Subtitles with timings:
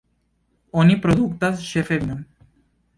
[0.83, 2.29] Oni produktas ĉefe vinon.